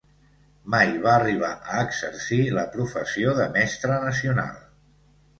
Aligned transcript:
Mai 0.75 0.93
va 1.01 1.09
arribar 1.17 1.49
a 1.75 1.83
exercir 1.87 2.39
la 2.55 2.63
professió 2.77 3.35
de 3.41 3.45
mestra 3.59 3.99
nacional. 4.07 4.57